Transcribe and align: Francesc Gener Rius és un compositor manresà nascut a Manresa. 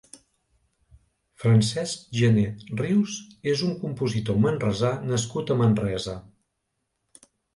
Francesc 1.43 2.07
Gener 2.19 2.45
Rius 2.79 3.19
és 3.53 3.61
un 3.69 3.75
compositor 3.83 4.41
manresà 4.47 4.91
nascut 5.13 5.51
a 5.51 5.59
Manresa. 5.63 6.17